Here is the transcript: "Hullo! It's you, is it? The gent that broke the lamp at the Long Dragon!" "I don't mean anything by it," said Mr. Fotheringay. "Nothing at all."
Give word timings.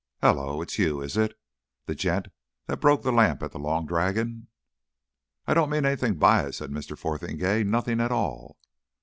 "Hullo! 0.23 0.63
It's 0.63 0.79
you, 0.79 0.99
is 1.01 1.15
it? 1.15 1.39
The 1.85 1.93
gent 1.93 2.29
that 2.65 2.81
broke 2.81 3.03
the 3.03 3.11
lamp 3.11 3.43
at 3.43 3.51
the 3.51 3.59
Long 3.59 3.85
Dragon!" 3.85 4.47
"I 5.45 5.53
don't 5.53 5.69
mean 5.69 5.85
anything 5.85 6.15
by 6.15 6.43
it," 6.47 6.53
said 6.53 6.71
Mr. 6.71 6.97
Fotheringay. 6.97 7.65
"Nothing 7.65 8.01
at 8.01 8.11
all." 8.11 8.57